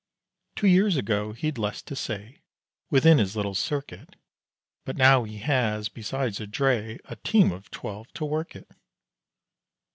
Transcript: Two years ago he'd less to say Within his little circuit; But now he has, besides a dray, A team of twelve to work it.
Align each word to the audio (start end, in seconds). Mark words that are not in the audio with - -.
Two 0.55 0.65
years 0.65 0.97
ago 0.97 1.31
he'd 1.33 1.59
less 1.59 1.83
to 1.83 1.95
say 1.95 2.41
Within 2.89 3.19
his 3.19 3.35
little 3.35 3.53
circuit; 3.53 4.15
But 4.83 4.97
now 4.97 5.25
he 5.25 5.37
has, 5.37 5.89
besides 5.89 6.39
a 6.39 6.47
dray, 6.47 6.97
A 7.05 7.17
team 7.17 7.51
of 7.51 7.69
twelve 7.69 8.11
to 8.13 8.25
work 8.25 8.55
it. 8.55 8.67